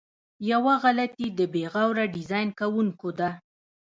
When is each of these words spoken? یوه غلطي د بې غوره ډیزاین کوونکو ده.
یوه 0.51 0.73
غلطي 0.83 1.27
د 1.39 1.39
بې 1.53 1.63
غوره 1.73 2.05
ډیزاین 2.15 2.49
کوونکو 2.59 3.09
ده. 3.19 3.29